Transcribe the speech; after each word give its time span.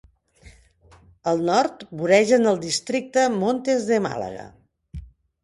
Al 1.31 1.43
nord 1.49 1.83
voregen 1.99 2.49
el 2.53 2.57
districte 2.65 3.27
Montes 3.37 3.87
de 3.93 4.01
Málaga. 4.09 4.49